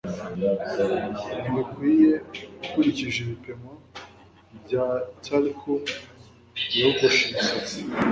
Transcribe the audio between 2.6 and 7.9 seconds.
ukurikije ibipimo bya talcum yogoshe imisatsi